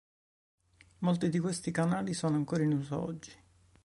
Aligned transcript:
Molti 1.01 1.29
di 1.29 1.37
questi 1.37 1.69
canali 1.69 2.15
sono 2.15 2.35
ancora 2.35 2.63
in 2.63 2.73
uso 2.73 2.99
oggi. 2.99 3.31